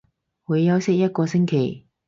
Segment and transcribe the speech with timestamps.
[0.45, 1.85] 會休息一個星期